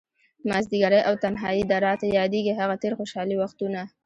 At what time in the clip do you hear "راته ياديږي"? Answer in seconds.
1.85-2.53